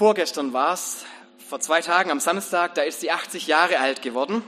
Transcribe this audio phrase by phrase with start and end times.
[0.00, 1.04] vorgestern war es,
[1.46, 4.42] vor zwei Tagen am Samstag, da ist sie 80 Jahre alt geworden.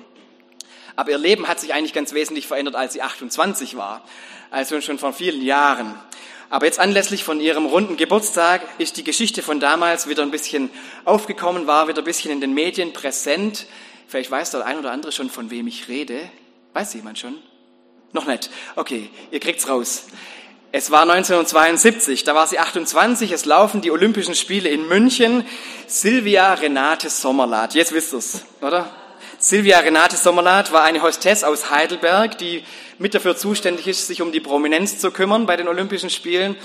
[0.96, 4.02] Aber ihr Leben hat sich eigentlich ganz wesentlich verändert, als sie 28 war.
[4.50, 5.94] Also schon vor vielen Jahren.
[6.48, 10.70] Aber jetzt anlässlich von ihrem runden Geburtstag ist die Geschichte von damals wieder ein bisschen
[11.04, 13.66] aufgekommen, war wieder ein bisschen in den Medien präsent.
[14.08, 16.30] Vielleicht weiß der ein oder andere schon, von wem ich rede.
[16.72, 17.36] Weiß jemand schon?
[18.12, 18.48] Noch nicht.
[18.74, 20.06] Okay, ihr kriegt's raus.
[20.74, 25.44] Es war 1972, da war sie 28, es laufen die Olympischen Spiele in München.
[25.86, 28.88] Silvia Renate Sommerlath, jetzt wisst ihr's, oder?
[29.38, 32.64] Silvia Renate Sommerlath war eine Hostess aus Heidelberg, die
[32.98, 36.56] mit dafür zuständig ist, sich um die Prominenz zu kümmern bei den Olympischen Spielen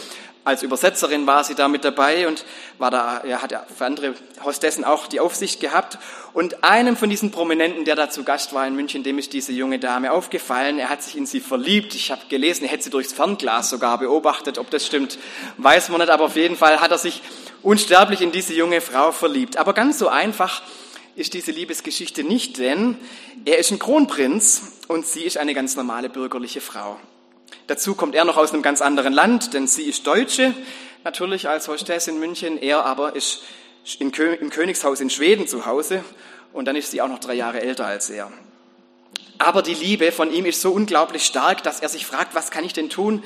[0.48, 2.46] als Übersetzerin war sie da mit dabei und
[2.78, 6.00] war da, ja, hat für andere Hostessen auch die Aufsicht gehabt.
[6.34, 9.52] Und einem von diesen Prominenten, der da zu Gast war in München, dem ist diese
[9.52, 10.80] junge Dame aufgefallen.
[10.80, 11.96] Er hat sich in sie verliebt.
[11.96, 14.58] Ich habe gelesen, er hätte sie durchs Fernglas sogar beobachtet.
[14.58, 15.20] Ob das stimmt,
[15.58, 16.10] weiß man nicht.
[16.10, 17.22] Aber auf jeden Fall hat er sich
[17.62, 19.58] unsterblich in diese junge Frau verliebt.
[19.58, 20.62] Aber ganz so einfach
[21.18, 22.96] ist diese Liebesgeschichte nicht, denn
[23.44, 26.98] er ist ein Kronprinz und sie ist eine ganz normale bürgerliche Frau.
[27.68, 30.54] Dazu kommt er noch aus einem ganz anderen Land, denn sie ist Deutsche,
[31.04, 32.62] natürlich als Hostess in München.
[32.62, 33.44] Er aber ist
[34.00, 36.04] im Königshaus in Schweden zu Hause
[36.54, 38.32] und dann ist sie auch noch drei Jahre älter als er.
[39.38, 42.66] Aber die Liebe von ihm ist so unglaublich stark, dass er sich fragt, was kann
[42.66, 43.24] ich denn tun,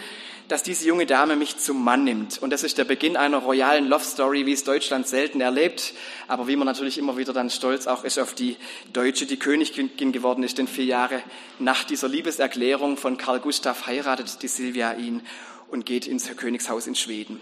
[0.51, 2.41] dass diese junge Dame mich zum Mann nimmt.
[2.41, 5.93] Und das ist der Beginn einer royalen Love Story, wie es Deutschland selten erlebt,
[6.27, 8.57] aber wie man natürlich immer wieder dann stolz auch ist auf die
[8.91, 11.23] Deutsche, die Königin geworden ist, denn vier Jahre
[11.59, 15.21] nach dieser Liebeserklärung von Karl Gustav heiratet die Silvia ihn
[15.69, 17.41] und geht ins Königshaus in Schweden.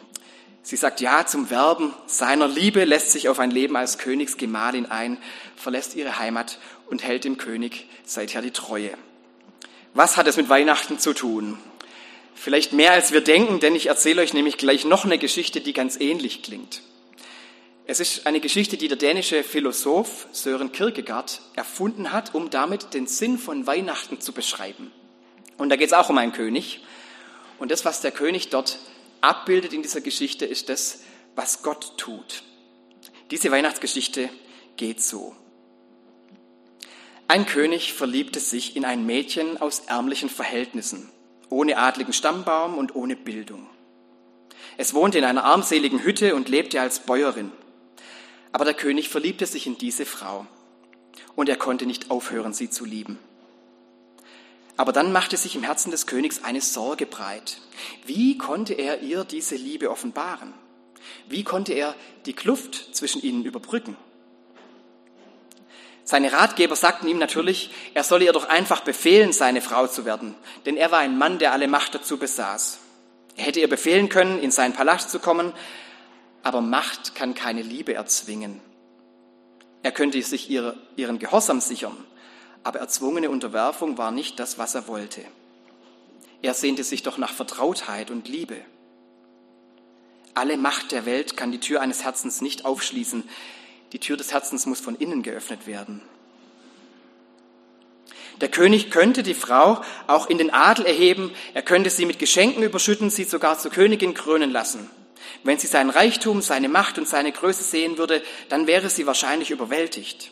[0.61, 5.17] Sie sagt Ja zum Werben seiner Liebe, lässt sich auf ein Leben als Königsgemahlin ein,
[5.55, 6.59] verlässt ihre Heimat
[6.91, 8.91] und hält dem König seither die Treue.
[9.95, 11.57] Was hat es mit Weihnachten zu tun?
[12.41, 15.73] Vielleicht mehr als wir denken, denn ich erzähle euch nämlich gleich noch eine Geschichte, die
[15.73, 16.81] ganz ähnlich klingt.
[17.85, 23.07] Es ist eine Geschichte, die der dänische Philosoph Sören Kierkegaard erfunden hat, um damit den
[23.07, 24.89] Sinn von Weihnachten zu beschreiben.
[25.57, 26.79] Und da geht es auch um einen König.
[27.57, 28.79] Und das, was der König dort
[29.19, 31.01] abbildet in dieser Geschichte, ist das,
[31.35, 32.43] was Gott tut.
[33.31, 34.29] Diese Weihnachtsgeschichte
[34.77, 35.35] geht so.
[37.27, 41.11] Ein König verliebte sich in ein Mädchen aus ärmlichen Verhältnissen
[41.49, 43.67] ohne adligen Stammbaum und ohne Bildung.
[44.77, 47.51] Es wohnte in einer armseligen Hütte und lebte als Bäuerin.
[48.51, 50.45] Aber der König verliebte sich in diese Frau
[51.35, 53.19] und er konnte nicht aufhören, sie zu lieben.
[54.77, 57.59] Aber dann machte sich im Herzen des Königs eine Sorge breit.
[58.05, 60.53] Wie konnte er ihr diese Liebe offenbaren?
[61.27, 61.95] Wie konnte er
[62.25, 63.97] die Kluft zwischen ihnen überbrücken?
[66.09, 70.33] Seine Ratgeber sagten ihm natürlich, er solle ihr doch einfach befehlen, seine Frau zu werden,
[70.65, 72.79] denn er war ein Mann, der alle Macht dazu besaß.
[73.37, 75.53] Er hätte ihr befehlen können, in seinen Palast zu kommen,
[76.41, 78.59] aber Macht kann keine Liebe erzwingen.
[79.83, 82.03] Er könnte sich ihre, ihren Gehorsam sichern,
[82.63, 85.21] aber erzwungene Unterwerfung war nicht das, was er wollte.
[86.41, 88.57] Er sehnte sich doch nach Vertrautheit und Liebe.
[90.33, 93.29] Alle Macht der Welt kann die Tür eines Herzens nicht aufschließen,
[93.91, 96.01] die Tür des Herzens muss von innen geöffnet werden.
[98.41, 102.63] Der König könnte die Frau auch in den Adel erheben, er könnte sie mit Geschenken
[102.63, 104.89] überschütten, sie sogar zur Königin krönen lassen.
[105.43, 109.51] Wenn sie seinen Reichtum, seine Macht und seine Größe sehen würde, dann wäre sie wahrscheinlich
[109.51, 110.31] überwältigt.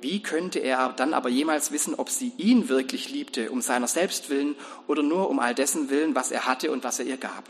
[0.00, 4.30] Wie könnte er dann aber jemals wissen, ob sie ihn wirklich liebte, um seiner selbst
[4.30, 4.56] willen
[4.86, 7.44] oder nur um all dessen willen, was er hatte und was er ihr gab?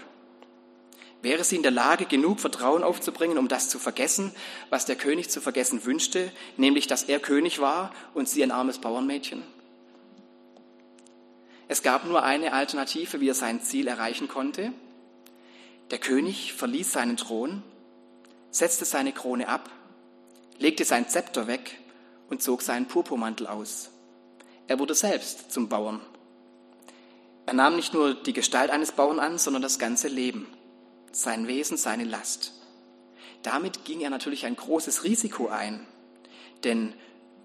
[1.23, 4.33] Wäre sie in der Lage, genug Vertrauen aufzubringen, um das zu vergessen,
[4.71, 8.79] was der König zu vergessen wünschte, nämlich dass er König war und sie ein armes
[8.79, 9.43] Bauernmädchen?
[11.69, 14.73] Es gab nur eine Alternative, wie er sein Ziel erreichen konnte.
[15.91, 17.63] Der König verließ seinen Thron,
[18.51, 19.71] setzte seine Krone ab,
[20.59, 21.79] legte sein Zepter weg
[22.31, 23.91] und zog seinen Purpurmantel aus.
[24.69, 26.01] Er wurde selbst zum Bauern.
[27.45, 30.47] Er nahm nicht nur die Gestalt eines Bauern an, sondern das ganze Leben
[31.12, 32.53] sein Wesen, seine Last.
[33.43, 35.86] Damit ging er natürlich ein großes Risiko ein,
[36.65, 36.92] denn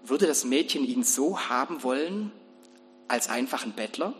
[0.04, 2.30] würde das Mädchen ihn so haben wollen
[3.08, 4.14] als einfachen Bettler?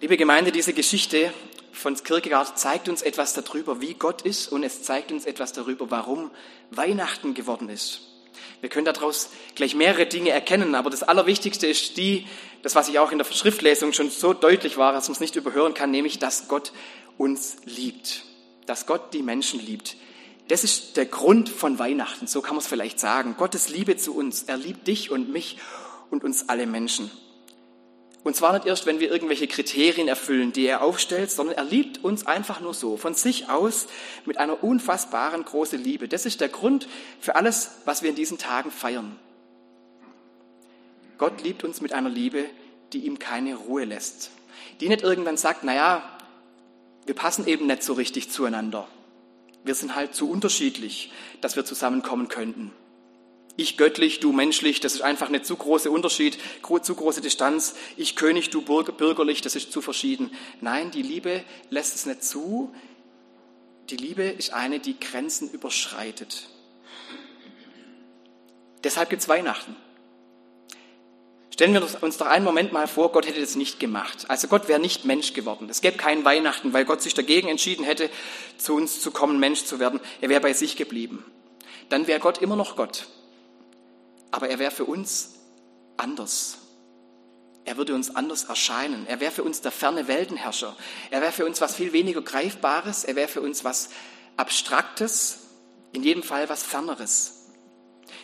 [0.00, 1.32] Liebe Gemeinde, diese Geschichte
[1.72, 5.90] von Kierkegaard zeigt uns etwas darüber, wie Gott ist und es zeigt uns etwas darüber,
[5.90, 6.30] warum
[6.70, 8.17] Weihnachten geworden ist.
[8.60, 12.26] Wir können daraus gleich mehrere Dinge erkennen, aber das Allerwichtigste ist die,
[12.62, 15.36] das, was ich auch in der Schriftlesung schon so deutlich war, dass man es nicht
[15.36, 16.72] überhören kann, nämlich, dass Gott
[17.16, 18.24] uns liebt,
[18.66, 19.96] dass Gott die Menschen liebt.
[20.48, 23.36] Das ist der Grund von Weihnachten, so kann man es vielleicht sagen.
[23.36, 25.58] Gottes Liebe zu uns, er liebt dich und mich
[26.10, 27.10] und uns alle Menschen.
[28.24, 32.02] Und zwar nicht erst, wenn wir irgendwelche Kriterien erfüllen, die er aufstellt, sondern er liebt
[32.04, 33.86] uns einfach nur so, von sich aus,
[34.26, 36.08] mit einer unfassbaren großen Liebe.
[36.08, 36.88] Das ist der Grund
[37.20, 39.16] für alles, was wir in diesen Tagen feiern.
[41.16, 42.44] Gott liebt uns mit einer Liebe,
[42.92, 44.30] die ihm keine Ruhe lässt.
[44.80, 46.02] Die nicht irgendwann sagt, naja,
[47.06, 48.86] wir passen eben nicht so richtig zueinander.
[49.64, 52.72] Wir sind halt zu unterschiedlich, dass wir zusammenkommen könnten.
[53.60, 56.38] Ich göttlich, du menschlich, das ist einfach nicht zu großer Unterschied,
[56.82, 57.74] zu große Distanz.
[57.96, 60.30] Ich König, du bürgerlich, das ist zu verschieden.
[60.60, 62.72] Nein, die Liebe lässt es nicht zu.
[63.90, 66.48] Die Liebe ist eine, die Grenzen überschreitet.
[68.84, 69.74] Deshalb gibt es Weihnachten.
[71.52, 74.26] Stellen wir uns doch einen Moment mal vor, Gott hätte das nicht gemacht.
[74.28, 75.68] Also Gott wäre nicht Mensch geworden.
[75.68, 78.08] Es gäbe keinen Weihnachten, weil Gott sich dagegen entschieden hätte,
[78.56, 79.98] zu uns zu kommen, Mensch zu werden.
[80.20, 81.24] Er wäre bei sich geblieben.
[81.88, 83.08] Dann wäre Gott immer noch Gott.
[84.30, 85.34] Aber er wäre für uns
[85.96, 86.58] anders.
[87.64, 89.06] Er würde uns anders erscheinen.
[89.06, 90.74] Er wäre für uns der ferne Weltenherrscher.
[91.10, 93.04] Er wäre für uns was viel weniger Greifbares.
[93.04, 93.90] Er wäre für uns was
[94.36, 95.40] Abstraktes.
[95.92, 97.46] In jedem Fall was Ferneres.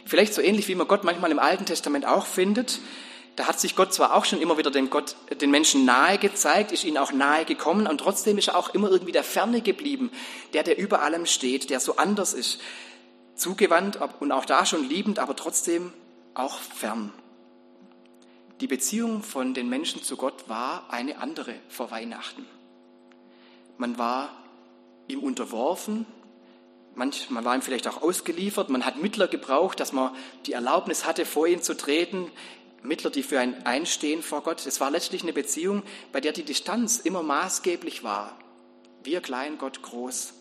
[0.06, 2.80] Vielleicht so ähnlich, wie man Gott manchmal im Alten Testament auch findet.
[3.36, 6.70] Da hat sich Gott zwar auch schon immer wieder dem Gott, den Menschen nahe gezeigt,
[6.70, 10.12] ist ihnen auch nahe gekommen und trotzdem ist er auch immer irgendwie der Ferne geblieben,
[10.52, 12.60] der, der über allem steht, der so anders ist,
[13.34, 15.92] zugewandt und auch da schon liebend, aber trotzdem
[16.34, 17.12] auch fern.
[18.60, 22.46] Die Beziehung von den Menschen zu Gott war eine andere vor Weihnachten.
[23.78, 24.30] Man war
[25.08, 26.06] ihm unterworfen,
[26.94, 27.12] man
[27.44, 30.14] war ihm vielleicht auch ausgeliefert, man hat Mittler gebraucht, dass man
[30.46, 32.30] die Erlaubnis hatte, vor ihn zu treten,
[32.84, 34.64] Mittler, die für ein Einstehen vor Gott.
[34.66, 35.82] Es war letztlich eine Beziehung,
[36.12, 38.38] bei der die Distanz immer maßgeblich war.
[39.02, 40.34] Wir klein, Gott groß.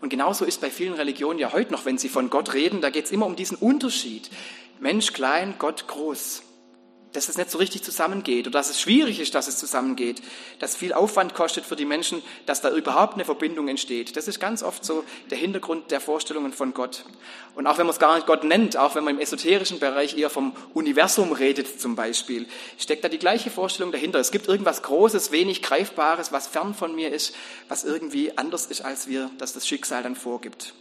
[0.00, 2.90] Und genauso ist bei vielen Religionen ja heute noch, wenn sie von Gott reden, da
[2.90, 4.30] geht es immer um diesen Unterschied.
[4.80, 6.42] Mensch klein, Gott groß
[7.12, 10.22] dass es nicht so richtig zusammengeht oder dass es schwierig ist, dass es zusammengeht,
[10.58, 14.16] dass viel Aufwand kostet für die Menschen, dass da überhaupt eine Verbindung entsteht.
[14.16, 17.04] Das ist ganz oft so der Hintergrund der Vorstellungen von Gott.
[17.54, 20.16] Und auch wenn man es gar nicht Gott nennt, auch wenn man im esoterischen Bereich
[20.16, 22.46] eher vom Universum redet zum Beispiel,
[22.78, 24.18] steckt da die gleiche Vorstellung dahinter.
[24.18, 27.34] Es gibt irgendwas Großes, wenig Greifbares, was fern von mir ist,
[27.68, 30.74] was irgendwie anders ist als wir, dass das Schicksal dann vorgibt.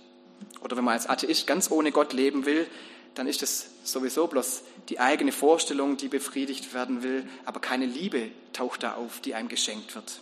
[0.61, 2.67] Oder wenn man als Atheist ganz ohne Gott leben will,
[3.17, 8.31] dann ist es sowieso bloß die eigene Vorstellung, die befriedigt werden will, aber keine Liebe
[8.53, 10.21] taucht da auf, die einem geschenkt wird.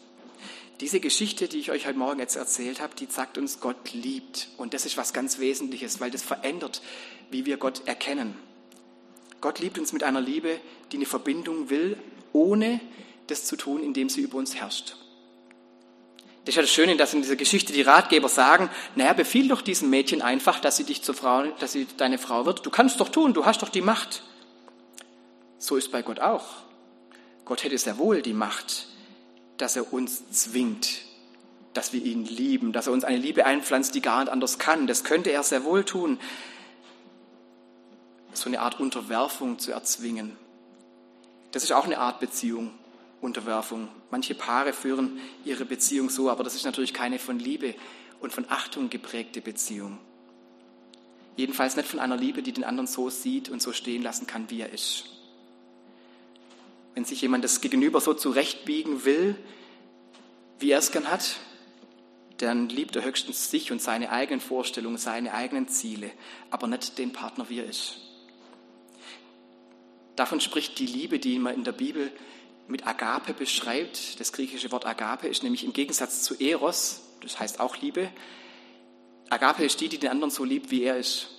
[0.81, 4.50] Diese Geschichte, die ich euch heute Morgen jetzt erzählt habe, die sagt uns, Gott liebt.
[4.57, 6.81] Und das ist was ganz Wesentliches, weil das verändert,
[7.31, 8.36] wie wir Gott erkennen.
[9.39, 10.59] Gott liebt uns mit einer Liebe,
[10.92, 11.97] die eine Verbindung will,
[12.33, 12.81] ohne
[13.27, 14.97] das zu tun, indem sie über uns herrscht.
[16.45, 19.63] Das ist ja das Schöne, dass in dieser Geschichte die Ratgeber sagen, naja, befiehl doch
[19.63, 22.63] diesem Mädchen einfach, dass sie dich zur Frau, dass sie deine Frau wird.
[22.63, 24.21] Du kannst doch tun, du hast doch die Macht.
[25.57, 26.45] So ist bei Gott auch.
[27.45, 28.88] Gott hätte sehr wohl die Macht,
[29.57, 31.01] dass er uns zwingt,
[31.74, 34.86] dass wir ihn lieben, dass er uns eine Liebe einpflanzt, die gar nicht anders kann.
[34.86, 36.19] Das könnte er sehr wohl tun.
[38.33, 40.36] So eine Art Unterwerfung zu erzwingen.
[41.53, 42.71] Das ist auch eine Art Beziehung.
[43.25, 43.89] Unterwerfung.
[44.12, 47.75] Manche Paare führen ihre Beziehung so, aber das ist natürlich keine von Liebe
[48.22, 49.98] und von Achtung geprägte Beziehung.
[51.36, 54.50] Jedenfalls nicht von einer Liebe, die den anderen so sieht und so stehen lassen kann,
[54.50, 55.06] wie er ist.
[56.94, 59.36] Wenn sich jemand das Gegenüber so zurechtbiegen will,
[60.60, 61.36] wie er es gern hat,
[62.38, 66.11] dann liebt er höchstens sich und seine eigenen Vorstellungen, seine eigenen Ziele,
[66.52, 67.97] aber nicht den Partner, wie er ist.
[70.16, 72.11] Davon spricht die Liebe, die man in der Bibel
[72.68, 74.19] mit Agape beschreibt.
[74.19, 78.10] Das griechische Wort Agape ist nämlich im Gegensatz zu Eros, das heißt auch Liebe.
[79.30, 81.30] Agape ist die, die den anderen so liebt, wie er ist.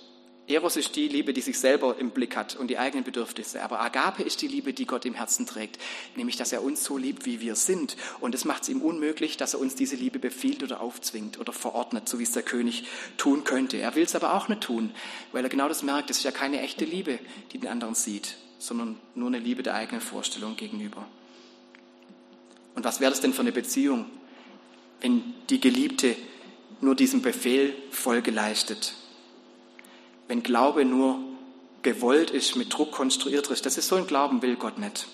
[0.47, 3.61] Eros ist die Liebe, die sich selber im Blick hat und die eigenen Bedürfnisse.
[3.63, 5.77] Aber Agape ist die Liebe, die Gott im Herzen trägt,
[6.15, 7.97] nämlich dass er uns so liebt, wie wir sind.
[8.21, 11.51] Und es macht es ihm unmöglich, dass er uns diese Liebe befiehlt oder aufzwingt oder
[11.51, 12.85] verordnet, so wie es der König
[13.17, 13.77] tun könnte.
[13.77, 14.91] Er will es aber auch nicht tun,
[15.33, 17.19] weil er genau das merkt, es ist ja keine echte Liebe,
[17.51, 21.05] die den anderen sieht, sondern nur eine Liebe der eigenen Vorstellung gegenüber.
[22.77, 24.05] Und was wäre das denn für eine Beziehung,
[25.01, 26.15] wenn die Geliebte
[26.79, 28.93] nur diesem Befehl Folge leistet?
[30.27, 31.17] Wenn Glaube nur
[31.81, 35.07] gewollt ist, mit Druck konstruiert ist, das ist so ein Glauben will Gott nicht.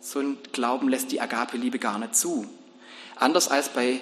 [0.00, 2.46] So ein Glauben lässt die Agape-Liebe gar nicht zu.
[3.16, 4.00] Anders als bei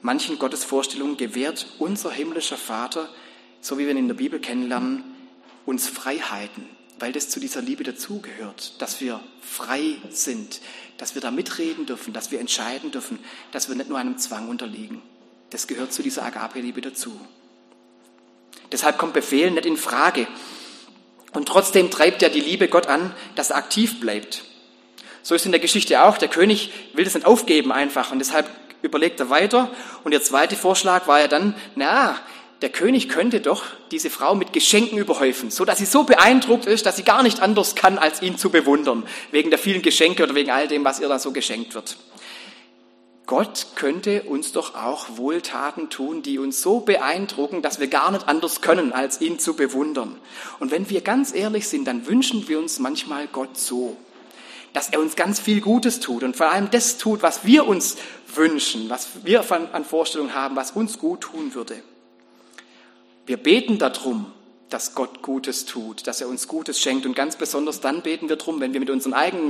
[0.00, 3.10] manchen Gottesvorstellungen gewährt unser himmlischer Vater,
[3.60, 5.04] so wie wir ihn in der Bibel kennenlernen,
[5.66, 6.66] uns Freiheiten,
[7.00, 10.60] weil das zu dieser Liebe dazugehört, dass wir frei sind,
[10.98, 13.18] dass wir da mitreden dürfen, dass wir entscheiden dürfen,
[13.52, 15.02] dass wir nicht nur einem Zwang unterliegen.
[15.48, 17.18] Das gehört zu dieser Agape-Liebe dazu.
[18.70, 20.28] Deshalb kommt Befehl nicht in Frage.
[21.32, 24.44] Und trotzdem treibt ja die Liebe Gott an, dass er aktiv bleibt.
[25.22, 26.18] So ist in der Geschichte auch.
[26.18, 28.48] Der König will das nicht aufgeben einfach und deshalb
[28.82, 29.70] überlegt er weiter.
[30.04, 32.18] Und der zweite Vorschlag war ja dann, na,
[32.62, 36.84] der König könnte doch diese Frau mit Geschenken überhäufen, so dass sie so beeindruckt ist,
[36.84, 40.34] dass sie gar nicht anders kann, als ihn zu bewundern, wegen der vielen Geschenke oder
[40.34, 41.96] wegen all dem, was ihr da so geschenkt wird.
[43.30, 48.26] Gott könnte uns doch auch Wohltaten tun, die uns so beeindrucken, dass wir gar nicht
[48.26, 50.18] anders können, als ihn zu bewundern.
[50.58, 53.96] Und wenn wir ganz ehrlich sind, dann wünschen wir uns manchmal Gott so,
[54.72, 57.96] dass er uns ganz viel Gutes tut und vor allem das tut, was wir uns
[58.34, 61.80] wünschen, was wir an Vorstellungen haben, was uns gut tun würde.
[63.30, 64.26] Wir beten darum,
[64.70, 67.06] dass Gott Gutes tut, dass er uns Gutes schenkt.
[67.06, 69.46] Und ganz besonders dann beten wir darum, wenn wir mit unseren eigenen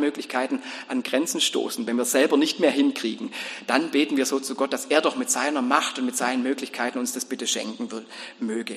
[0.00, 3.30] Möglichkeiten an Grenzen stoßen, wenn wir selber nicht mehr hinkriegen.
[3.68, 6.42] Dann beten wir so zu Gott, dass er doch mit seiner Macht und mit seinen
[6.42, 7.88] Möglichkeiten uns das bitte schenken
[8.40, 8.76] möge.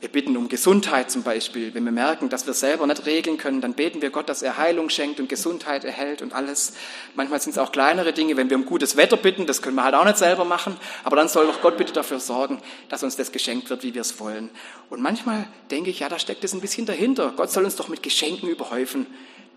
[0.00, 1.74] Wir bitten um Gesundheit zum Beispiel.
[1.74, 4.56] Wenn wir merken, dass wir selber nicht regeln können, dann beten wir Gott, dass er
[4.56, 6.74] Heilung schenkt und Gesundheit erhält und alles.
[7.16, 8.36] Manchmal sind es auch kleinere Dinge.
[8.36, 10.76] Wenn wir um gutes Wetter bitten, das können wir halt auch nicht selber machen.
[11.02, 14.02] Aber dann soll doch Gott bitte dafür sorgen, dass uns das geschenkt wird, wie wir
[14.02, 14.50] es wollen.
[14.88, 17.32] Und manchmal denke ich, ja, da steckt es ein bisschen dahinter.
[17.36, 19.04] Gott soll uns doch mit Geschenken überhäufen,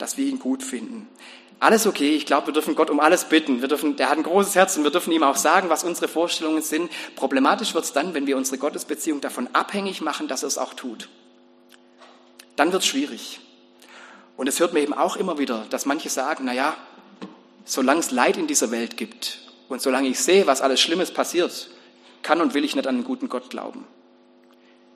[0.01, 1.08] dass wir ihn gut finden.
[1.60, 2.15] Alles okay.
[2.15, 3.62] Ich glaube, wir dürfen Gott um alles bitten.
[3.62, 6.08] Wir dürfen, der hat ein großes Herz und wir dürfen ihm auch sagen, was unsere
[6.08, 6.89] Vorstellungen sind.
[7.15, 10.74] Problematisch wird es dann, wenn wir unsere Gottesbeziehung davon abhängig machen, dass er es auch
[10.74, 11.08] tut.
[12.55, 13.41] Dann wird es schwierig.
[14.38, 16.75] Und es hört mir eben auch immer wieder, dass manche sagen, na ja,
[17.63, 19.39] solange es Leid in dieser Welt gibt
[19.70, 21.70] und solange ich sehe, was alles Schlimmes passiert,
[22.24, 23.86] kann und will ich nicht an einen guten Gott glauben.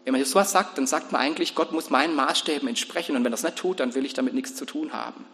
[0.05, 3.23] Wenn man so was sagt, dann sagt man eigentlich, Gott muss meinen Maßstäben entsprechen und
[3.23, 5.25] wenn er das nicht tut, dann will ich damit nichts zu tun haben.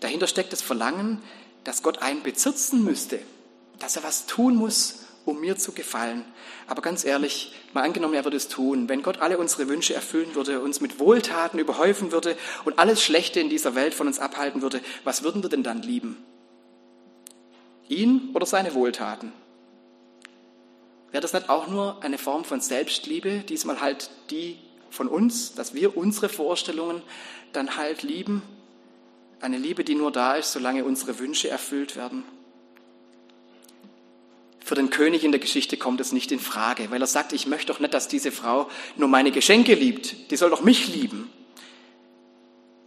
[0.00, 1.22] Dahinter steckt das Verlangen,
[1.62, 3.20] dass Gott einen bezirzen müsste,
[3.78, 6.24] dass er was tun muss, um mir zu gefallen.
[6.66, 10.34] Aber ganz ehrlich, mal angenommen, er würde es tun, wenn Gott alle unsere Wünsche erfüllen
[10.34, 14.60] würde, uns mit Wohltaten überhäufen würde und alles Schlechte in dieser Welt von uns abhalten
[14.60, 16.22] würde, was würden wir denn dann lieben?
[17.88, 19.32] Ihn oder seine Wohltaten?
[21.14, 24.58] Wäre das nicht auch nur eine Form von Selbstliebe, diesmal halt die
[24.90, 27.02] von uns, dass wir unsere Vorstellungen
[27.52, 28.42] dann halt lieben
[29.40, 32.24] eine Liebe, die nur da ist, solange unsere Wünsche erfüllt werden.
[34.58, 37.46] Für den König in der Geschichte kommt es nicht in Frage, weil er sagt, ich
[37.46, 41.30] möchte doch nicht, dass diese Frau nur meine Geschenke liebt, die soll doch mich lieben.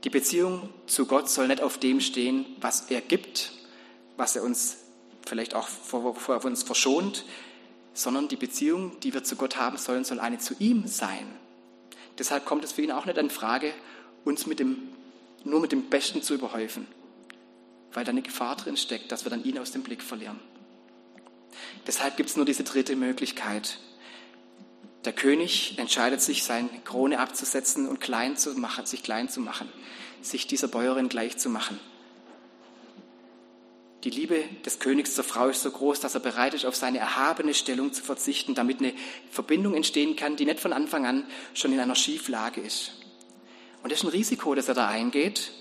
[0.04, 3.54] Die Beziehung zu Gott soll nicht auf dem stehen, was er gibt,
[4.18, 4.80] was er uns
[5.26, 7.24] vielleicht auch vor, vor uns verschont,
[7.98, 11.28] sondern die Beziehung, die wir zu Gott haben sollen, soll eine zu ihm sein.
[12.20, 13.74] Deshalb kommt es für ihn auch nicht in Frage,
[14.24, 14.90] uns mit dem
[15.44, 16.88] nur mit dem Besten zu überhäufen,
[17.94, 20.40] weil da eine Gefahr drin steckt, dass wir dann ihn aus dem Blick verlieren.
[21.86, 23.80] Deshalb gibt es nur diese dritte Möglichkeit.
[25.06, 29.72] Der König entscheidet sich, seine Krone abzusetzen und klein zu machen, sich klein zu machen,
[30.22, 31.80] sich dieser Bäuerin gleich zu machen.
[34.04, 37.00] Die Liebe des Königs zur Frau ist so groß, dass er bereit ist, auf seine
[37.00, 38.94] erhabene Stellung zu verzichten, damit eine
[39.32, 42.92] Verbindung entstehen kann, die nicht von Anfang an schon in einer Schieflage ist.
[43.82, 45.52] Und das ist ein Risiko, das er da eingeht,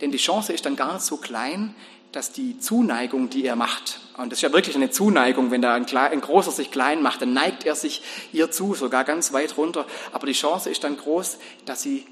[0.00, 1.74] denn die Chance ist dann gar nicht so klein,
[2.12, 5.74] dass die Zuneigung, die er macht, und das ist ja wirklich eine Zuneigung, wenn da
[5.74, 8.02] ein, ein, Großer sich klein macht, dann neigt er sich
[8.32, 9.86] ihr zu, sogar ganz weit runter.
[10.12, 12.06] Aber die Chance ist dann groß, dass, sie,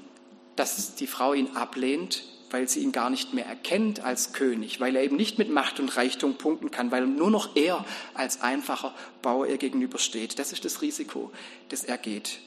[0.57, 4.95] dass die Frau ihn ablehnt, weil sie ihn gar nicht mehr erkennt als König, weil
[4.95, 7.83] er eben nicht mit Macht und Reichtum punkten kann, weil nur noch er
[8.13, 8.93] als einfacher
[9.23, 10.37] Bauer ihr gegenübersteht.
[10.37, 11.31] Das ist das Risiko,
[11.69, 12.37] das er geht.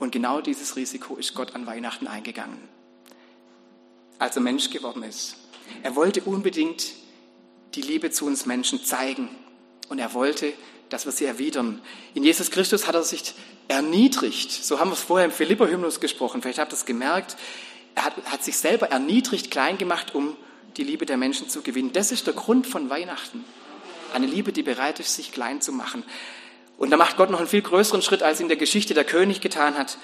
[0.00, 2.58] Und genau dieses Risiko ist Gott an Weihnachten eingegangen,
[4.18, 5.36] als er Mensch geworden ist.
[5.84, 6.92] Er wollte unbedingt
[7.76, 9.28] die Liebe zu uns Menschen zeigen
[9.88, 10.52] und er wollte,
[10.88, 11.80] dass wir sie erwidern.
[12.14, 13.34] In Jesus Christus hat er sich
[13.68, 14.50] erniedrigt.
[14.50, 16.42] So haben wir es vorher im Philipper-Hymnus gesprochen.
[16.42, 17.36] Vielleicht habt ihr es gemerkt.
[17.94, 20.36] Er hat, hat sich selber erniedrigt, klein gemacht, um
[20.76, 21.92] die Liebe der Menschen zu gewinnen.
[21.92, 23.44] Das ist der Grund von Weihnachten.
[24.12, 26.02] Eine Liebe, die bereit ist, sich klein zu machen.
[26.76, 29.40] Und da macht Gott noch einen viel größeren Schritt, als in der Geschichte der König
[29.40, 29.98] getan hat.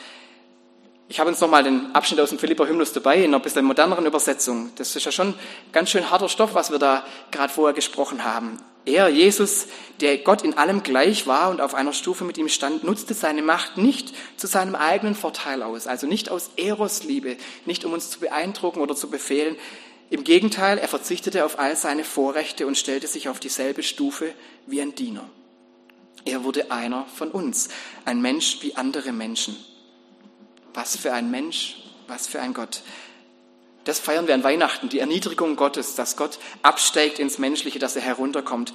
[1.11, 4.07] Ich habe uns nochmal den Abschnitt aus dem Philipper Hymnus dabei, in einer bisschen moderneren
[4.07, 4.71] Übersetzung.
[4.77, 5.35] Das ist ja schon
[5.73, 8.59] ganz schön harter Stoff, was wir da gerade vorher gesprochen haben.
[8.85, 9.67] Er, Jesus,
[10.01, 13.43] der Gott in allem gleich war und auf einer Stufe mit ihm stand, nutzte seine
[13.43, 17.37] Macht nicht zu seinem eigenen Vorteil aus, also nicht aus Erosliebe,
[17.67, 19.57] nicht um uns zu beeindrucken oder zu befehlen.
[20.11, 24.33] Im Gegenteil, er verzichtete auf all seine Vorrechte und stellte sich auf dieselbe Stufe
[24.67, 25.29] wie ein Diener.
[26.25, 27.69] Er wurde einer von uns,
[28.05, 29.57] ein Mensch wie andere Menschen.
[30.75, 32.83] Was für ein Mensch, was für ein Gott.
[33.85, 38.03] Das feiern wir an Weihnachten, die Erniedrigung Gottes, dass Gott absteigt ins Menschliche, dass er
[38.03, 38.73] herunterkommt.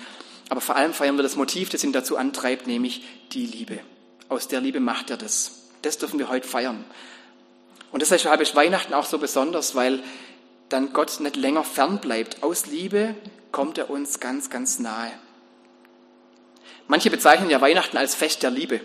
[0.49, 3.79] Aber vor allem feiern wir das Motiv, das ihn dazu antreibt, nämlich die Liebe.
[4.29, 5.69] Aus der Liebe macht er das.
[5.81, 6.83] Das dürfen wir heute feiern.
[7.91, 10.03] Und deshalb ist Weihnachten auch so besonders, weil
[10.69, 12.43] dann Gott nicht länger fern bleibt.
[12.43, 13.15] Aus Liebe
[13.51, 15.11] kommt er uns ganz, ganz nahe.
[16.87, 18.81] Manche bezeichnen ja Weihnachten als Fest der Liebe.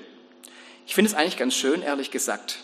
[0.87, 2.59] Ich finde es eigentlich ganz schön, ehrlich gesagt.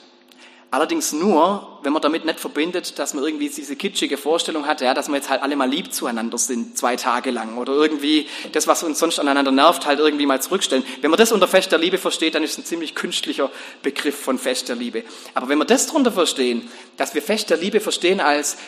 [0.77, 4.93] Allerdings nur, wenn man damit nicht verbindet, dass man irgendwie diese kitschige Vorstellung hat, ja,
[4.93, 8.67] dass wir jetzt halt alle mal lieb zueinander sind, zwei Tage lang, oder irgendwie das,
[8.67, 10.85] was uns sonst aneinander nervt, halt irgendwie mal zurückstellen.
[11.01, 14.21] Wenn man das unter Fest der Liebe versteht, dann ist es ein ziemlich künstlicher Begriff
[14.21, 15.05] von Fest der Liebe.
[15.33, 16.69] Aber wenn wir das darunter verstehen,
[16.99, 18.59] dass wir Fest der Liebe verstehen als,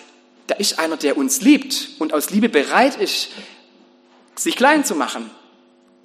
[0.47, 3.33] da ist einer, der uns liebt und aus Liebe bereit ist,
[4.35, 5.31] sich klein zu machen,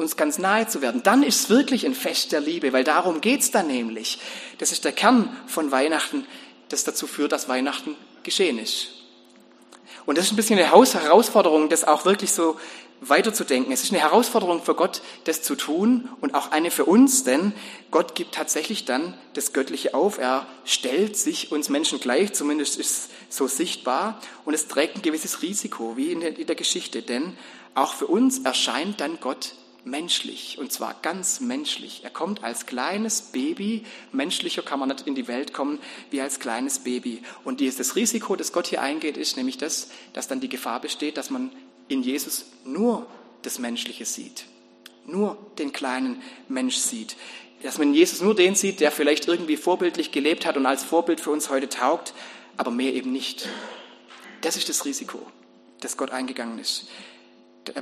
[0.03, 3.21] uns ganz nahe zu werden, dann ist es wirklich ein Fest der Liebe, weil darum
[3.21, 4.19] geht's dann nämlich.
[4.59, 6.25] Das ist der Kern von Weihnachten,
[6.69, 8.89] das dazu führt, dass Weihnachten geschehen ist.
[10.05, 12.59] Und das ist ein bisschen eine Herausforderung, das auch wirklich so
[12.99, 13.71] weiterzudenken.
[13.71, 17.53] Es ist eine Herausforderung für Gott, das zu tun und auch eine für uns, denn
[17.91, 20.17] Gott gibt tatsächlich dann das Göttliche auf.
[20.17, 25.01] Er stellt sich uns Menschen gleich, zumindest ist es so sichtbar, und es trägt ein
[25.01, 27.37] gewisses Risiko, wie in der Geschichte, denn
[27.75, 32.01] auch für uns erscheint dann Gott menschlich, und zwar ganz menschlich.
[32.03, 36.39] Er kommt als kleines Baby, menschlicher kann man nicht in die Welt kommen, wie als
[36.39, 37.21] kleines Baby.
[37.43, 41.17] Und dieses Risiko, das Gott hier eingeht, ist nämlich das, dass dann die Gefahr besteht,
[41.17, 41.51] dass man
[41.87, 43.07] in Jesus nur
[43.41, 44.45] das Menschliche sieht,
[45.05, 47.15] nur den kleinen Mensch sieht.
[47.61, 50.83] Dass man in Jesus nur den sieht, der vielleicht irgendwie vorbildlich gelebt hat und als
[50.83, 52.13] Vorbild für uns heute taugt,
[52.57, 53.47] aber mehr eben nicht.
[54.41, 55.19] Das ist das Risiko,
[55.79, 56.87] das Gott eingegangen ist.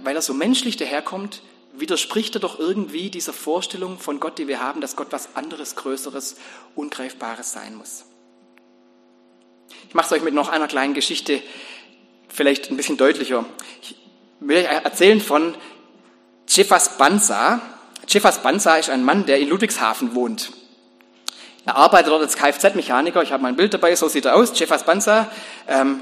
[0.03, 1.41] Weil er so menschlich daherkommt,
[1.74, 5.75] widerspricht er doch irgendwie dieser Vorstellung von Gott, die wir haben, dass Gott was anderes,
[5.75, 6.36] Größeres,
[6.75, 8.06] Ungreifbares sein muss.
[9.88, 11.42] Ich mache es euch mit noch einer kleinen Geschichte
[12.30, 13.46] vielleicht ein bisschen deutlicher.
[13.82, 13.96] Ich
[14.40, 15.56] will euch erzählen von
[16.48, 17.62] Chefas Banza.
[18.08, 20.51] Chefas Banza ist ein Mann, der in Ludwigshafen wohnt.
[21.66, 23.22] Er arbeitet dort als Kfz-Mechaniker.
[23.22, 24.58] Ich habe mein Bild dabei, so sieht er aus.
[24.58, 25.32] Chefas Banza.
[25.68, 26.01] Ähm,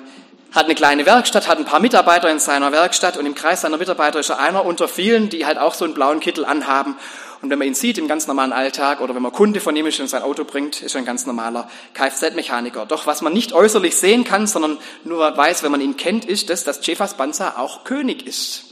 [0.51, 3.77] hat eine kleine Werkstatt, hat ein paar Mitarbeiter in seiner Werkstatt und im Kreis seiner
[3.77, 6.95] Mitarbeiter ist er einer unter vielen, die halt auch so einen blauen Kittel anhaben.
[7.41, 9.85] Und wenn man ihn sieht im ganz normalen Alltag oder wenn man Kunde von ihm
[9.85, 12.85] ist und sein Auto bringt, ist er ein ganz normaler Kfz-Mechaniker.
[12.85, 16.49] Doch was man nicht äußerlich sehen kann, sondern nur weiß, wenn man ihn kennt, ist
[16.49, 18.65] das, dass Jefas Banza auch König ist.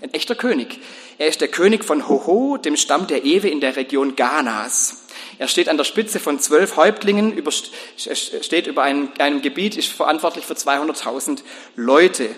[0.00, 0.78] Ein echter König.
[1.18, 5.07] Er ist der König von Hoho, dem Stamm der Ewe in der Region Ghanas.
[5.38, 9.88] Er steht an der Spitze von zwölf Häuptlingen, über, steht über einem, einem Gebiet, ist
[9.88, 11.40] verantwortlich für 200.000
[11.76, 12.28] Leute.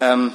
[0.00, 0.34] Ähm,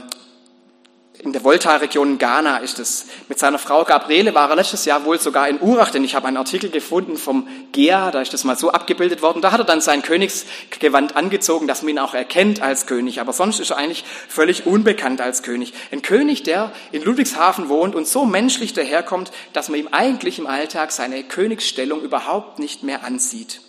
[1.21, 3.05] in der Volta-Region Ghana ist es.
[3.27, 6.27] Mit seiner Frau Gabriele war er letztes Jahr wohl sogar in Urach, denn ich habe
[6.27, 9.41] einen Artikel gefunden vom GEA, da ist das mal so abgebildet worden.
[9.41, 13.19] Da hat er dann sein Königsgewand angezogen, dass man ihn auch erkennt als König.
[13.19, 15.73] Aber sonst ist er eigentlich völlig unbekannt als König.
[15.91, 20.47] Ein König, der in Ludwigshafen wohnt und so menschlich daherkommt, dass man ihm eigentlich im
[20.47, 23.59] Alltag seine Königsstellung überhaupt nicht mehr ansieht.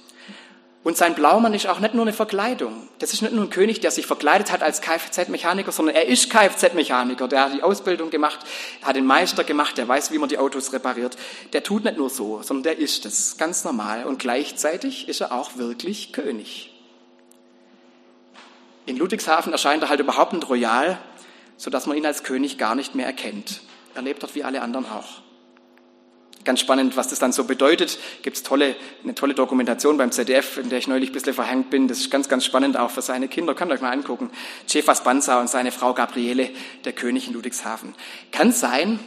[0.82, 2.88] Und sein Blaumann ist auch nicht nur eine Verkleidung.
[3.00, 6.30] Das ist nicht nur ein König, der sich verkleidet hat als Kfz-Mechaniker, sondern er ist
[6.30, 7.28] Kfz-Mechaniker.
[7.28, 8.40] Der hat die Ausbildung gemacht,
[8.82, 11.18] hat den Meister gemacht, der weiß, wie man die Autos repariert.
[11.52, 13.36] Der tut nicht nur so, sondern der ist es.
[13.36, 14.06] Ganz normal.
[14.06, 16.72] Und gleichzeitig ist er auch wirklich König.
[18.86, 20.98] In Ludwigshafen erscheint er halt überhaupt nicht royal,
[21.58, 23.60] sodass man ihn als König gar nicht mehr erkennt.
[23.94, 25.20] Er lebt dort wie alle anderen auch.
[26.44, 27.98] Ganz spannend, was das dann so bedeutet.
[28.22, 28.74] Gibt es tolle,
[29.04, 31.86] eine tolle Dokumentation beim ZDF, in der ich neulich ein bisschen verhängt bin.
[31.86, 33.54] Das ist ganz, ganz spannend auch für seine Kinder.
[33.54, 34.30] Könnt ihr euch mal angucken.
[34.66, 36.48] Chefas Banza und seine Frau Gabriele,
[36.84, 37.94] der König in Ludwigshafen.
[38.32, 39.00] Kann sein,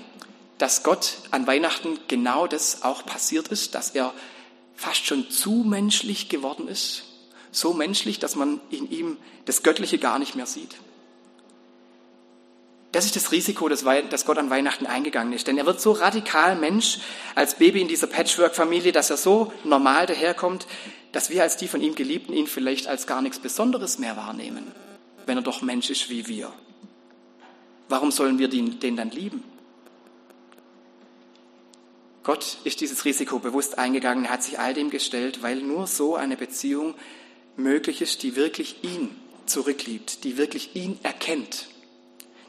[0.59, 4.13] dass Gott an Weihnachten genau das auch passiert ist, dass er
[4.75, 7.03] fast schon zu menschlich geworden ist.
[7.51, 10.75] So menschlich, dass man in ihm das Göttliche gar nicht mehr sieht.
[12.93, 13.83] Das ist das Risiko, das
[14.25, 15.47] Gott an Weihnachten eingegangen ist.
[15.47, 16.99] Denn er wird so radikal Mensch
[17.33, 20.67] als Baby in dieser Patchwork-Familie, dass er so normal daherkommt,
[21.11, 24.71] dass wir als die von ihm Geliebten ihn vielleicht als gar nichts Besonderes mehr wahrnehmen,
[25.25, 26.53] wenn er doch Mensch ist wie wir.
[27.89, 29.43] Warum sollen wir den, dann lieben?
[32.21, 36.15] Gott ist dieses Risiko bewusst eingegangen, er hat sich all dem gestellt, weil nur so
[36.15, 36.93] eine Beziehung
[37.57, 39.09] möglich ist, die wirklich ihn
[39.47, 41.72] zurückliebt, die wirklich ihn erkennt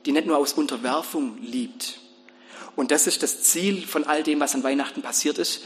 [0.04, 1.98] die nicht nur aus Unterwerfung liebt.
[2.76, 5.62] Und das ist das Ziel von all dem, was an Weihnachten passiert ist,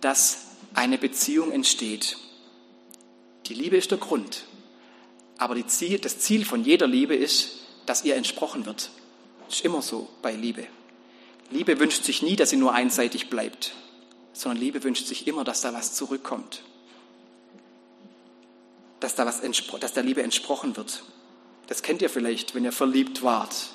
[0.00, 2.18] dass eine Beziehung entsteht.
[3.46, 4.44] Die Liebe ist der Grund,
[5.38, 8.90] aber Ziel, das Ziel von jeder Liebe ist, dass ihr entsprochen wird.
[9.48, 10.66] Ist immer so bei Liebe.
[11.50, 13.72] Liebe wünscht sich nie, dass sie nur einseitig bleibt,
[14.32, 16.62] sondern Liebe wünscht sich immer, dass da was zurückkommt.
[18.98, 19.40] Dass, da was,
[19.80, 21.04] dass der Liebe entsprochen wird.
[21.66, 23.70] Das kennt ihr vielleicht, wenn ihr verliebt wart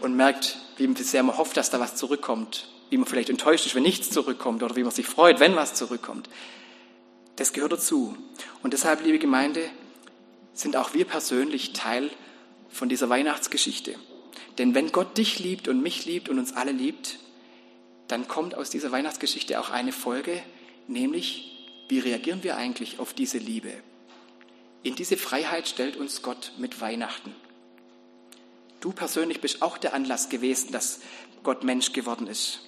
[0.00, 3.74] und merkt, wie sehr man hofft, dass da was zurückkommt, wie man vielleicht enttäuscht ist,
[3.74, 6.28] wenn nichts zurückkommt oder wie man sich freut, wenn was zurückkommt.
[7.36, 8.16] Das gehört dazu.
[8.62, 9.68] Und deshalb, liebe Gemeinde,
[10.52, 12.10] sind auch wir persönlich Teil
[12.68, 13.94] von dieser Weihnachtsgeschichte.
[14.58, 17.18] Denn wenn Gott dich liebt und mich liebt und uns alle liebt,
[18.08, 20.42] dann kommt aus dieser Weihnachtsgeschichte auch eine Folge,
[20.88, 23.72] nämlich wie reagieren wir eigentlich auf diese Liebe?
[24.82, 27.34] In diese Freiheit stellt uns Gott mit Weihnachten.
[28.80, 31.00] Du persönlich bist auch der Anlass gewesen, dass
[31.42, 32.60] Gott Mensch geworden ist.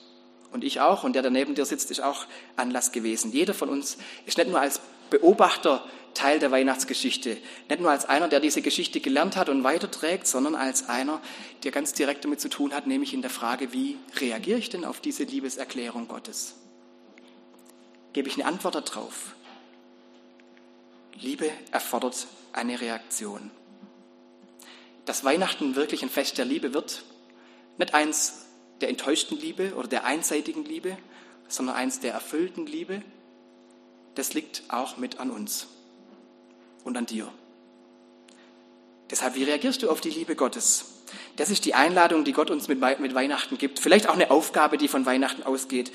[0.51, 3.33] Und ich auch, und der, der neben dir sitzt, ist auch Anlass gewesen.
[3.33, 3.97] Jeder von uns
[4.27, 7.39] ist nicht nur als Beobachter Teil der Weihnachtsgeschichte.
[7.71, 11.23] Nicht nur als einer, der diese Geschichte gelernt hat und weiterträgt, sondern als einer,
[11.65, 14.85] der ganz direkt damit zu tun hat, nämlich in der Frage, wie reagiere ich denn
[14.85, 16.55] auf diese Liebeserklärung Gottes?
[18.13, 19.35] Gebe ich eine Antwort darauf?
[21.21, 23.51] Liebe erfordert eine Reaktion.
[25.05, 27.05] Dass Weihnachten wirklich ein Fest der Liebe wird,
[27.79, 28.47] nicht eins
[28.81, 30.97] der enttäuschten Liebe oder der einseitigen Liebe,
[31.49, 33.03] sondern eins der erfüllten Liebe,
[34.15, 35.69] das liegt auch mit an uns
[36.85, 37.33] und an dir.
[39.11, 40.87] Deshalb, wie reagierst du auf die Liebe Gottes?
[41.37, 43.79] Das ist die Einladung, die Gott uns mit, Weihnachten gibt.
[43.79, 45.93] Vielleicht auch eine Aufgabe, die von Weihnachten ausgeht.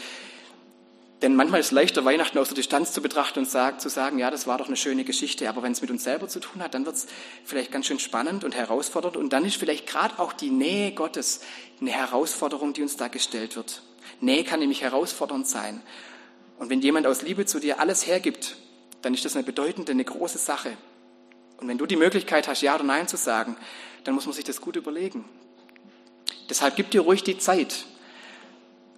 [1.21, 4.29] Denn manchmal ist es leichter, Weihnachten aus der Distanz zu betrachten und zu sagen, ja,
[4.29, 6.75] das war doch eine schöne Geschichte, aber wenn es mit uns selber zu tun hat,
[6.75, 7.07] dann wird es
[7.43, 11.41] vielleicht ganz schön spannend und herausfordernd und dann ist vielleicht gerade auch die Nähe Gottes
[11.81, 13.81] eine Herausforderung, die uns da gestellt wird.
[14.21, 15.81] Nähe kann nämlich herausfordernd sein.
[16.59, 18.55] Und wenn jemand aus Liebe zu dir alles hergibt,
[19.01, 20.77] dann ist das eine bedeutende, eine große Sache.
[21.57, 23.57] Und wenn du die Möglichkeit hast, Ja oder Nein zu sagen,
[24.03, 25.25] dann muss man sich das gut überlegen.
[26.49, 27.85] Deshalb gib dir ruhig die Zeit.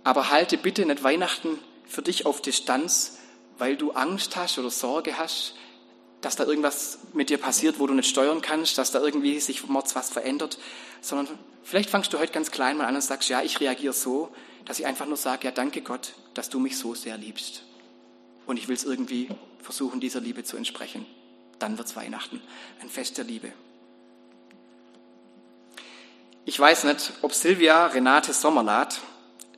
[0.04, 3.18] Aber halte bitte nicht Weihnachten für dich auf Distanz,
[3.58, 5.56] weil du Angst hast oder Sorge hast,
[6.22, 9.68] dass da irgendwas mit dir passiert, wo du nicht steuern kannst, dass da irgendwie sich
[9.68, 10.60] mords was verändert,
[11.02, 11.28] sondern
[11.64, 14.30] vielleicht fangst du heute ganz klein mal an und sagst, ja, ich reagiere so,
[14.66, 17.64] dass ich einfach nur sage, ja, danke Gott, dass du mich so sehr liebst.
[18.46, 19.30] Und ich will es irgendwie
[19.62, 21.06] versuchen, dieser Liebe zu entsprechen.
[21.58, 22.42] Dann wird es Weihnachten,
[22.82, 23.52] ein Fest der Liebe.
[26.46, 29.02] Ich weiß nicht, ob Silvia Renate Sommerlath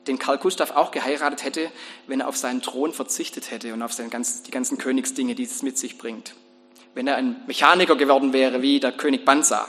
[0.07, 1.71] den Karl Gustav auch geheiratet hätte,
[2.07, 5.61] wenn er auf seinen Thron verzichtet hätte und auf seine die ganzen Königsdinge, die es
[5.61, 6.33] mit sich bringt.
[6.93, 9.67] Wenn er ein Mechaniker geworden wäre wie der König Banza.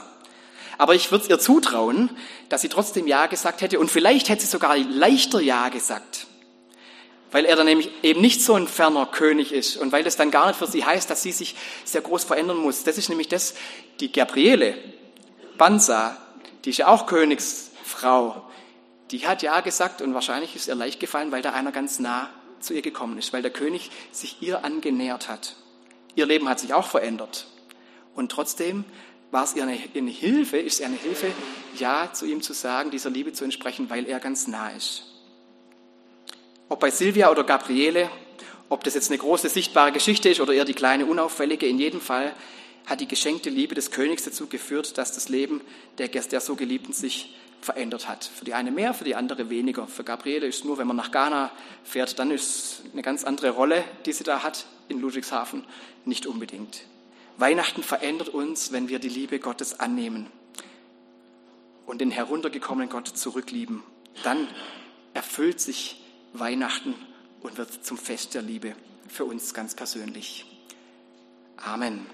[0.77, 2.09] Aber ich würde ihr zutrauen,
[2.49, 6.27] dass sie trotzdem Ja gesagt hätte und vielleicht hätte sie sogar leichter Ja gesagt.
[7.31, 10.31] Weil er dann nämlich eben nicht so ein ferner König ist und weil das dann
[10.31, 12.83] gar nicht für sie heißt, dass sie sich sehr groß verändern muss.
[12.83, 13.53] Das ist nämlich das,
[13.99, 14.75] die Gabriele
[15.57, 16.17] Banza,
[16.65, 18.43] die ist ja auch Königsfrau
[19.11, 22.29] die hat ja gesagt und wahrscheinlich ist ihr leicht gefallen, weil da einer ganz nah
[22.59, 25.55] zu ihr gekommen ist, weil der König sich ihr angenähert hat.
[26.15, 27.47] Ihr Leben hat sich auch verändert.
[28.15, 28.85] Und trotzdem
[29.31, 31.27] war es ihr eine, eine Hilfe, ist es eine Hilfe,
[31.77, 35.03] Ja zu ihm zu sagen, dieser Liebe zu entsprechen, weil er ganz nah ist.
[36.69, 38.09] Ob bei Silvia oder Gabriele,
[38.69, 41.99] ob das jetzt eine große sichtbare Geschichte ist oder eher die kleine unauffällige, in jedem
[41.99, 42.33] Fall
[42.85, 45.61] hat die geschenkte Liebe des Königs dazu geführt, dass das Leben
[45.97, 48.23] der, der so Geliebten sich verändert hat.
[48.23, 49.87] Für die eine mehr, für die andere weniger.
[49.87, 51.51] Für Gabriele ist nur, wenn man nach Ghana
[51.83, 55.65] fährt, dann ist eine ganz andere Rolle, die sie da hat in Ludwigshafen,
[56.05, 56.85] nicht unbedingt.
[57.37, 60.27] Weihnachten verändert uns, wenn wir die Liebe Gottes annehmen
[61.85, 63.83] und den heruntergekommenen Gott zurücklieben.
[64.23, 64.47] Dann
[65.13, 66.93] erfüllt sich Weihnachten
[67.41, 68.75] und wird zum Fest der Liebe
[69.07, 70.45] für uns ganz persönlich.
[71.57, 72.05] Amen.